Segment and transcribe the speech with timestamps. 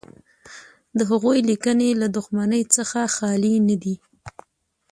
[0.97, 3.95] د هغوی لیکنې له دښمنۍ څخه خالي نه دي.